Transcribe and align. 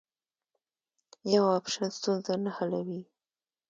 یو 1.33 1.45
اپشن 1.57 1.89
ستونزه 1.97 2.33
نه 2.43 2.51
حلوي. 2.57 3.01